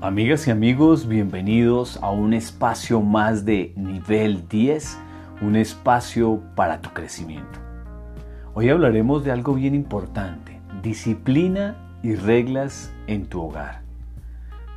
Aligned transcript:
Amigas 0.00 0.46
y 0.46 0.52
amigos, 0.52 1.08
bienvenidos 1.08 1.98
a 2.02 2.12
un 2.12 2.32
espacio 2.32 3.00
más 3.00 3.44
de 3.44 3.72
nivel 3.74 4.46
10, 4.46 4.96
un 5.42 5.56
espacio 5.56 6.40
para 6.54 6.80
tu 6.80 6.90
crecimiento. 6.90 7.58
Hoy 8.54 8.68
hablaremos 8.68 9.24
de 9.24 9.32
algo 9.32 9.54
bien 9.54 9.74
importante, 9.74 10.60
disciplina 10.84 11.98
y 12.04 12.14
reglas 12.14 12.92
en 13.08 13.26
tu 13.26 13.42
hogar. 13.42 13.82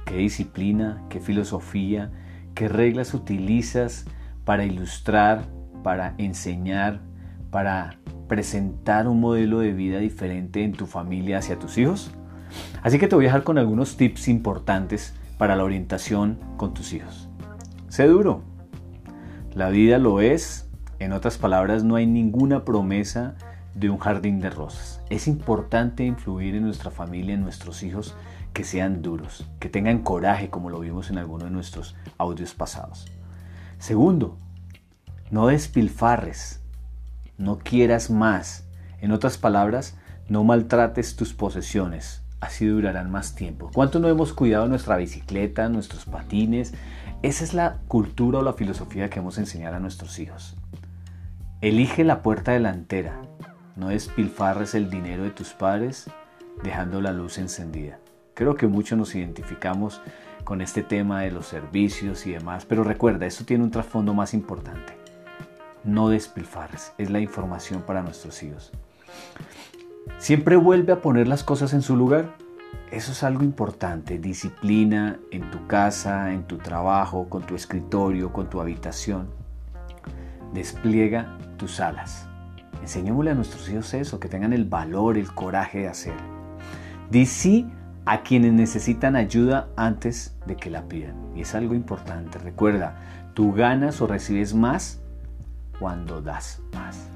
¿Qué 0.06 0.18
disciplina, 0.18 1.04
qué 1.08 1.20
filosofía, 1.20 2.10
qué 2.56 2.68
reglas 2.68 3.14
utilizas 3.14 4.06
para 4.44 4.66
ilustrar, 4.66 5.44
para 5.84 6.16
enseñar, 6.18 7.00
para 7.52 8.00
presentar 8.28 9.08
un 9.08 9.20
modelo 9.20 9.60
de 9.60 9.72
vida 9.72 10.00
diferente 10.00 10.64
en 10.64 10.72
tu 10.72 10.88
familia 10.88 11.38
hacia 11.38 11.60
tus 11.60 11.78
hijos? 11.78 12.12
Así 12.82 13.00
que 13.00 13.08
te 13.08 13.16
voy 13.16 13.26
a 13.26 13.28
dejar 13.28 13.44
con 13.44 13.58
algunos 13.58 13.96
tips 13.98 14.28
importantes 14.28 15.14
para 15.42 15.56
la 15.56 15.64
orientación 15.64 16.38
con 16.56 16.76
tus 16.76 16.94
hijos. 16.94 17.28
Sé 17.90 18.06
duro. 18.06 18.44
La 19.56 19.70
vida 19.70 19.98
lo 19.98 20.22
es. 20.22 20.70
En 21.00 21.14
otras 21.14 21.40
palabras, 21.40 21.84
no 21.84 21.96
hay 21.96 22.06
ninguna 22.06 22.64
promesa 22.64 23.34
de 23.74 23.90
un 23.90 23.98
jardín 23.98 24.40
de 24.40 24.52
rosas. 24.52 25.02
Es 25.10 25.28
importante 25.28 26.06
influir 26.06 26.54
en 26.54 26.62
nuestra 26.62 26.92
familia, 26.92 27.34
en 27.34 27.42
nuestros 27.42 27.82
hijos, 27.82 28.16
que 28.54 28.64
sean 28.64 29.02
duros, 29.02 29.50
que 29.60 29.68
tengan 29.68 30.04
coraje, 30.04 30.52
como 30.52 30.70
lo 30.70 30.80
vimos 30.80 31.10
en 31.10 31.18
alguno 31.18 31.46
de 31.46 31.50
nuestros 31.50 31.96
audios 32.20 32.54
pasados. 32.54 33.08
Segundo, 33.80 34.38
no 35.32 35.48
despilfarres, 35.48 36.62
no 37.40 37.58
quieras 37.58 38.12
más. 38.12 38.68
En 39.00 39.12
otras 39.12 39.40
palabras, 39.40 39.98
no 40.30 40.44
maltrates 40.44 41.16
tus 41.16 41.34
posesiones, 41.34 42.21
así 42.42 42.66
durarán 42.66 43.10
más 43.10 43.36
tiempo. 43.36 43.70
¿Cuánto 43.74 44.00
no 44.00 44.10
hemos 44.10 44.34
cuidado 44.34 44.68
nuestra 44.68 44.98
bicicleta, 44.98 45.70
nuestros 45.70 46.06
patines? 46.06 46.74
Esa 47.22 47.44
es 47.44 47.54
la 47.54 47.78
cultura 47.88 48.40
o 48.40 48.42
la 48.42 48.54
filosofía 48.54 49.10
que 49.10 49.20
hemos 49.20 49.38
enseñado 49.38 49.78
a 49.78 49.80
nuestros 49.80 50.20
hijos. 50.20 50.58
Elige 51.62 52.04
la 52.04 52.24
puerta 52.24 52.52
delantera, 52.52 53.22
no 53.76 53.90
despilfarres 53.90 54.74
el 54.74 54.90
dinero 54.90 55.24
de 55.24 55.30
tus 55.30 55.54
padres 55.54 56.10
dejando 56.64 57.00
la 57.00 57.12
luz 57.14 57.38
encendida. 57.38 58.00
Creo 58.34 58.56
que 58.56 58.68
muchos 58.68 58.98
nos 58.98 59.14
identificamos 59.14 60.02
con 60.44 60.62
este 60.62 60.82
tema 60.82 61.22
de 61.22 61.32
los 61.32 61.46
servicios 61.46 62.26
y 62.26 62.32
demás, 62.32 62.66
pero 62.66 62.84
recuerda, 62.84 63.28
esto 63.28 63.46
tiene 63.46 63.64
un 63.64 63.72
trasfondo 63.72 64.16
más 64.16 64.34
importante. 64.34 64.98
No 65.84 66.10
despilfarres, 66.10 66.94
es 66.98 67.12
la 67.12 67.20
información 67.20 67.84
para 67.84 68.02
nuestros 68.02 68.42
hijos. 68.42 68.72
Siempre 70.18 70.56
vuelve 70.56 70.94
a 70.94 71.02
poner 71.02 71.28
las 71.28 71.44
cosas 71.44 71.74
en 71.74 71.82
su 71.82 71.96
lugar. 71.96 72.36
Eso 72.92 73.12
es 73.12 73.24
algo 73.24 73.44
importante. 73.44 74.20
Disciplina 74.20 75.20
en 75.32 75.50
tu 75.52 75.66
casa, 75.68 76.34
en 76.34 76.44
tu 76.44 76.58
trabajo, 76.58 77.30
con 77.30 77.44
tu 77.44 77.56
escritorio, 77.56 78.34
con 78.34 78.50
tu 78.50 78.62
habitación. 78.62 79.30
Despliega 80.54 81.38
tus 81.58 81.80
alas. 81.80 82.28
Enseñémosle 82.82 83.32
a 83.32 83.36
nuestros 83.36 83.70
hijos 83.70 83.94
eso, 83.94 84.20
que 84.20 84.28
tengan 84.28 84.54
el 84.54 84.66
valor, 84.66 85.18
el 85.18 85.32
coraje 85.34 85.80
de 85.80 85.88
hacer. 85.88 86.16
Di 87.10 87.26
sí 87.26 87.70
a 88.06 88.24
quienes 88.24 88.54
necesitan 88.54 89.16
ayuda 89.16 89.70
antes 89.76 90.36
de 90.46 90.56
que 90.56 90.70
la 90.70 90.88
pidan. 90.88 91.16
Y 91.36 91.42
es 91.42 91.56
algo 91.56 91.76
importante. 91.76 92.40
Recuerda, 92.40 92.96
tú 93.34 93.54
ganas 93.54 94.02
o 94.02 94.08
recibes 94.08 94.54
más 94.54 95.02
cuando 95.80 96.22
das 96.22 96.62
más. 96.74 97.08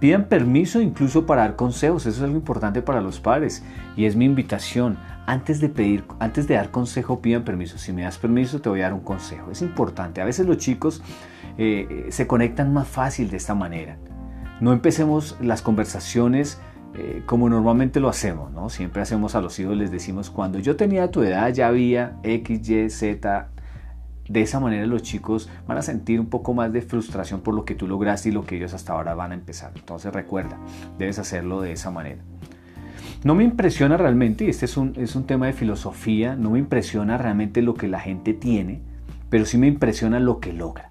Pidan 0.00 0.24
permiso 0.24 0.80
incluso 0.80 1.26
para 1.26 1.42
dar 1.42 1.56
consejos, 1.56 2.06
eso 2.06 2.16
es 2.16 2.22
algo 2.22 2.36
importante 2.36 2.80
para 2.80 3.02
los 3.02 3.20
padres 3.20 3.62
y 3.96 4.06
es 4.06 4.16
mi 4.16 4.24
invitación. 4.24 4.98
Antes 5.26 5.60
de 5.60 5.68
pedir, 5.68 6.04
antes 6.18 6.48
de 6.48 6.54
dar 6.54 6.70
consejo, 6.70 7.20
pidan 7.20 7.44
permiso. 7.44 7.78
Si 7.78 7.92
me 7.92 8.02
das 8.02 8.18
permiso, 8.18 8.60
te 8.60 8.70
voy 8.70 8.80
a 8.80 8.84
dar 8.84 8.94
un 8.94 9.00
consejo. 9.00 9.50
Es 9.50 9.60
importante. 9.60 10.20
A 10.20 10.24
veces 10.24 10.46
los 10.46 10.56
chicos 10.56 11.02
eh, 11.58 12.06
se 12.08 12.26
conectan 12.26 12.72
más 12.72 12.88
fácil 12.88 13.30
de 13.30 13.36
esta 13.36 13.54
manera. 13.54 13.98
No 14.60 14.72
empecemos 14.72 15.36
las 15.40 15.62
conversaciones 15.62 16.58
eh, 16.94 17.22
como 17.24 17.48
normalmente 17.48 18.00
lo 18.00 18.08
hacemos, 18.08 18.50
¿no? 18.50 18.68
Siempre 18.68 19.00
hacemos 19.02 19.36
a 19.36 19.40
los 19.40 19.58
hijos, 19.60 19.76
les 19.76 19.92
decimos, 19.92 20.28
cuando 20.28 20.58
yo 20.58 20.74
tenía 20.74 21.10
tu 21.10 21.22
edad 21.22 21.52
ya 21.52 21.68
había 21.68 22.16
X, 22.24 22.68
Y, 22.68 22.90
Z, 22.90 23.48
de 24.30 24.42
esa 24.42 24.60
manera 24.60 24.86
los 24.86 25.02
chicos 25.02 25.50
van 25.66 25.76
a 25.76 25.82
sentir 25.82 26.20
un 26.20 26.26
poco 26.26 26.54
más 26.54 26.72
de 26.72 26.82
frustración 26.82 27.40
por 27.40 27.52
lo 27.52 27.64
que 27.64 27.74
tú 27.74 27.88
lograste 27.88 28.28
y 28.28 28.32
lo 28.32 28.44
que 28.44 28.56
ellos 28.56 28.72
hasta 28.74 28.92
ahora 28.92 29.14
van 29.14 29.32
a 29.32 29.34
empezar. 29.34 29.72
Entonces 29.74 30.12
recuerda, 30.12 30.56
debes 30.98 31.18
hacerlo 31.18 31.60
de 31.60 31.72
esa 31.72 31.90
manera. 31.90 32.22
No 33.24 33.34
me 33.34 33.42
impresiona 33.42 33.96
realmente, 33.96 34.44
y 34.44 34.48
este 34.48 34.66
es 34.66 34.76
un, 34.76 34.94
es 34.96 35.16
un 35.16 35.26
tema 35.26 35.46
de 35.46 35.52
filosofía, 35.52 36.36
no 36.36 36.50
me 36.50 36.60
impresiona 36.60 37.18
realmente 37.18 37.60
lo 37.60 37.74
que 37.74 37.88
la 37.88 37.98
gente 37.98 38.32
tiene, 38.32 38.82
pero 39.30 39.44
sí 39.44 39.58
me 39.58 39.66
impresiona 39.66 40.20
lo 40.20 40.38
que 40.38 40.52
logra. 40.52 40.90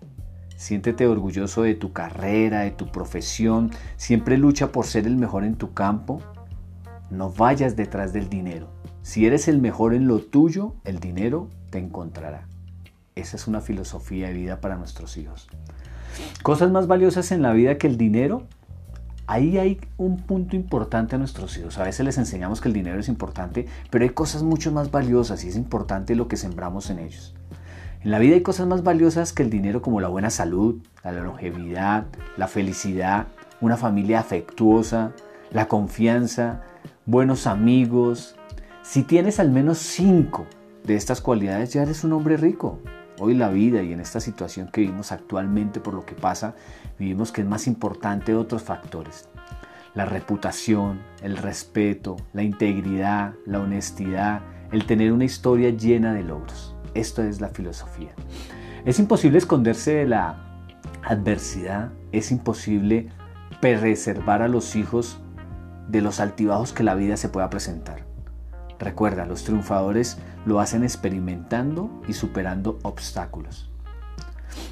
Siéntete 0.57 1.07
orgulloso 1.07 1.61
de 1.63 1.75
tu 1.75 1.93
carrera, 1.93 2.61
de 2.61 2.71
tu 2.71 2.91
profesión, 2.91 3.71
siempre 3.95 4.37
lucha 4.37 4.73
por 4.73 4.85
ser 4.85 5.07
el 5.07 5.15
mejor 5.15 5.45
en 5.45 5.55
tu 5.55 5.73
campo. 5.73 6.21
No 7.09 7.31
vayas 7.31 7.77
detrás 7.77 8.11
del 8.11 8.27
dinero. 8.27 8.67
Si 9.01 9.25
eres 9.25 9.47
el 9.47 9.59
mejor 9.59 9.93
en 9.93 10.09
lo 10.09 10.19
tuyo, 10.19 10.75
el 10.83 10.99
dinero 10.99 11.47
te 11.69 11.79
encontrará. 11.79 12.48
Esa 13.19 13.35
es 13.35 13.47
una 13.47 13.59
filosofía 13.59 14.27
de 14.27 14.33
vida 14.33 14.61
para 14.61 14.77
nuestros 14.77 15.17
hijos. 15.17 15.47
Cosas 16.41 16.71
más 16.71 16.87
valiosas 16.87 17.31
en 17.31 17.41
la 17.41 17.51
vida 17.51 17.77
que 17.77 17.87
el 17.87 17.97
dinero. 17.97 18.47
Ahí 19.27 19.57
hay 19.57 19.79
un 19.97 20.17
punto 20.17 20.55
importante 20.55 21.15
a 21.15 21.19
nuestros 21.19 21.57
hijos. 21.57 21.77
A 21.77 21.83
veces 21.83 22.05
les 22.05 22.17
enseñamos 22.17 22.61
que 22.61 22.69
el 22.69 22.73
dinero 22.73 22.99
es 22.99 23.09
importante, 23.09 23.67
pero 23.91 24.03
hay 24.03 24.11
cosas 24.11 24.41
mucho 24.41 24.71
más 24.71 24.89
valiosas 24.89 25.43
y 25.43 25.49
es 25.49 25.55
importante 25.55 26.15
lo 26.15 26.27
que 26.27 26.37
sembramos 26.37 26.89
en 26.89 26.99
ellos. 26.99 27.35
En 28.01 28.11
la 28.11 28.19
vida 28.19 28.35
hay 28.35 28.41
cosas 28.41 28.65
más 28.65 28.83
valiosas 28.83 29.33
que 29.33 29.43
el 29.43 29.49
dinero 29.49 29.81
como 29.81 29.99
la 29.99 30.07
buena 30.07 30.29
salud, 30.29 30.81
la 31.03 31.11
longevidad, 31.11 32.05
la 32.37 32.47
felicidad, 32.47 33.27
una 33.59 33.75
familia 33.75 34.21
afectuosa, 34.21 35.11
la 35.51 35.67
confianza, 35.67 36.61
buenos 37.05 37.45
amigos. 37.45 38.35
Si 38.81 39.03
tienes 39.03 39.39
al 39.41 39.51
menos 39.51 39.77
cinco 39.77 40.47
de 40.85 40.95
estas 40.95 41.19
cualidades, 41.19 41.73
ya 41.73 41.83
eres 41.83 42.05
un 42.05 42.13
hombre 42.13 42.37
rico 42.37 42.79
hoy 43.19 43.33
la 43.33 43.49
vida 43.49 43.81
y 43.83 43.93
en 43.93 43.99
esta 43.99 44.19
situación 44.19 44.69
que 44.71 44.81
vivimos 44.81 45.11
actualmente 45.11 45.79
por 45.79 45.93
lo 45.93 46.05
que 46.05 46.15
pasa, 46.15 46.55
vivimos 46.97 47.31
que 47.31 47.41
es 47.41 47.47
más 47.47 47.67
importante 47.67 48.35
otros 48.35 48.63
factores. 48.63 49.29
La 49.93 50.05
reputación, 50.05 51.01
el 51.21 51.37
respeto, 51.37 52.15
la 52.33 52.43
integridad, 52.43 53.33
la 53.45 53.59
honestidad, 53.59 54.41
el 54.71 54.85
tener 54.85 55.11
una 55.11 55.25
historia 55.25 55.71
llena 55.71 56.13
de 56.13 56.23
logros. 56.23 56.75
Esto 56.93 57.23
es 57.23 57.41
la 57.41 57.49
filosofía. 57.49 58.11
Es 58.85 58.99
imposible 58.99 59.37
esconderse 59.37 59.93
de 59.93 60.07
la 60.07 60.65
adversidad, 61.03 61.91
es 62.11 62.31
imposible 62.31 63.09
preservar 63.61 64.41
a 64.41 64.47
los 64.47 64.75
hijos 64.75 65.19
de 65.87 66.01
los 66.01 66.19
altibajos 66.19 66.71
que 66.71 66.83
la 66.83 66.95
vida 66.95 67.17
se 67.17 67.29
pueda 67.29 67.49
presentar. 67.49 68.08
Recuerda, 68.79 69.25
los 69.25 69.43
triunfadores 69.43 70.17
lo 70.45 70.59
hacen 70.61 70.83
experimentando 70.83 71.89
y 72.07 72.13
superando 72.13 72.79
obstáculos. 72.83 73.69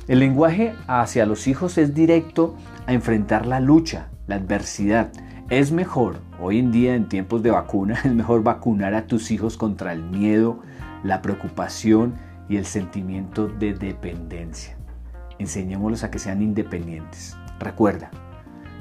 El 0.07 0.19
lenguaje 0.19 0.73
hacia 0.87 1.25
los 1.25 1.47
hijos 1.47 1.77
es 1.77 1.93
directo 1.93 2.55
a 2.85 2.93
enfrentar 2.93 3.45
la 3.45 3.59
lucha, 3.59 4.07
la 4.25 4.35
adversidad. 4.35 5.11
Es 5.49 5.71
mejor, 5.71 6.19
hoy 6.39 6.59
en 6.59 6.71
día 6.71 6.95
en 6.95 7.09
tiempos 7.09 7.43
de 7.43 7.51
vacuna, 7.51 7.99
es 8.05 8.13
mejor 8.13 8.43
vacunar 8.43 8.93
a 8.93 9.07
tus 9.07 9.31
hijos 9.31 9.57
contra 9.57 9.91
el 9.91 10.03
miedo, 10.03 10.59
la 11.03 11.21
preocupación 11.21 12.15
y 12.49 12.55
el 12.55 12.65
sentimiento 12.65 13.47
de 13.47 13.73
dependencia. 13.73 14.77
Enseñémoslos 15.37 16.03
a 16.03 16.11
que 16.11 16.19
sean 16.19 16.41
independientes. 16.41 17.37
Recuerda, 17.59 18.09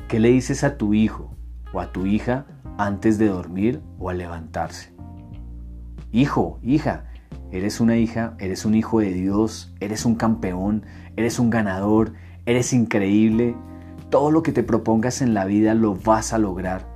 ¿qué 0.09 0.21
le 0.21 0.29
dices 0.29 0.65
a 0.65 0.77
tu 0.77 0.95
hijo 0.95 1.35
o 1.73 1.81
a 1.81 1.93
tu 1.93 2.07
hija 2.07 2.47
antes 2.79 3.19
de 3.19 3.27
dormir 3.27 3.83
o 3.99 4.09
al 4.09 4.19
levantarse? 4.19 4.96
Hijo, 6.17 6.59
hija, 6.63 7.05
eres 7.53 7.79
una 7.79 7.99
hija, 7.99 8.37
eres 8.39 8.65
un 8.65 8.75
hijo 8.75 9.01
de 9.01 9.13
Dios, 9.13 9.75
eres 9.81 10.07
un 10.07 10.15
campeón, 10.15 10.83
eres 11.15 11.39
un 11.39 11.51
ganador, 11.51 12.15
eres 12.47 12.73
increíble. 12.73 13.55
Todo 14.09 14.31
lo 14.31 14.43
que 14.43 14.51
te 14.51 14.63
propongas 14.63 15.21
en 15.21 15.35
la 15.35 15.45
vida 15.45 15.75
lo 15.75 15.95
vas 15.95 16.33
a 16.33 16.39
lograr. 16.39 16.87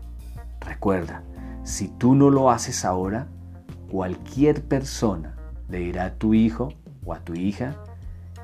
Recuerda, 0.62 1.22
si 1.64 1.88
tú 1.88 2.14
no 2.14 2.30
lo 2.30 2.50
haces 2.50 2.86
ahora, 2.86 3.26
cualquier 3.90 4.62
persona 4.62 5.36
le 5.68 5.80
dirá 5.80 6.06
a 6.06 6.14
tu 6.14 6.32
hijo 6.32 6.72
o 7.04 7.12
a 7.12 7.20
tu 7.20 7.34
hija 7.34 7.76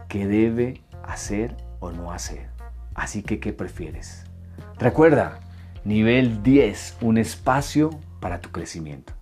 qué 0.09 0.27
debe 0.27 0.83
hacer 1.03 1.57
o 1.81 1.91
no 1.91 2.13
hacer. 2.13 2.51
Así 2.95 3.23
que, 3.23 3.41
¿qué 3.41 3.55
prefieres? 3.55 4.25
Recuerda, 4.79 5.41
nivel 5.87 6.43
10, 6.43 6.99
un 7.01 7.17
espacio 7.17 7.89
para 8.21 8.43
tu 8.43 8.51
crecimiento. 8.51 9.16